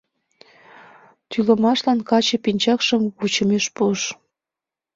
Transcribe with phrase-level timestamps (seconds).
[1.29, 4.01] Тӱлымашлан каче пинчакшым вучымеш пуыш.